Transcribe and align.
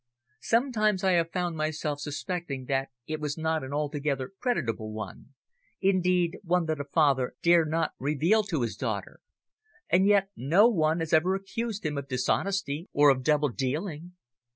Sometimes 0.41 1.03
I 1.03 1.11
have 1.11 1.31
found 1.31 1.55
myself 1.55 1.99
suspecting 1.99 2.65
that 2.65 2.89
it 3.05 3.19
was 3.19 3.37
not 3.37 3.63
an 3.63 3.71
altogether 3.71 4.31
creditable 4.39 4.91
one 4.91 5.35
indeed, 5.79 6.39
one 6.43 6.65
that 6.65 6.79
a 6.81 6.85
father 6.85 7.35
dare 7.43 7.65
not 7.65 7.91
reveal 7.99 8.41
to 8.45 8.63
his 8.63 8.75
daughter. 8.75 9.19
And 9.91 10.07
yet 10.07 10.29
no 10.35 10.67
one 10.69 11.01
has 11.01 11.13
ever 11.13 11.35
accused 11.35 11.85
him 11.85 11.99
of 11.99 12.07
dishonesty 12.07 12.89
or 12.93 13.11
of 13.11 13.21
double 13.21 13.49
dealing. 13.49 14.13